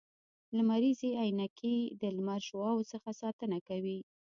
[0.57, 3.99] لمریزي عینکي د لمر د شعاوو څخه ساتنه کوي